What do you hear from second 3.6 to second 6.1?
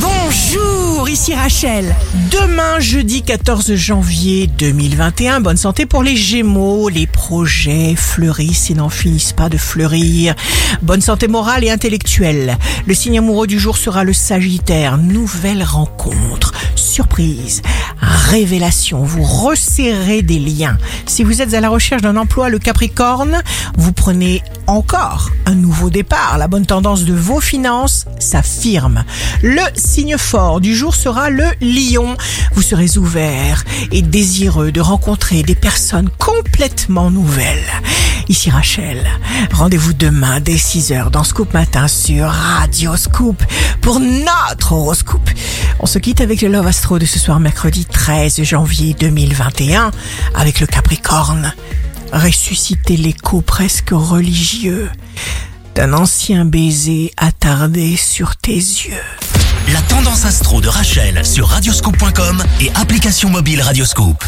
janvier 2021, bonne santé pour